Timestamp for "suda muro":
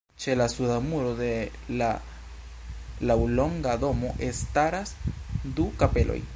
0.51-1.11